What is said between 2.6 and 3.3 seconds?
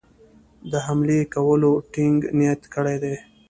کړی دی.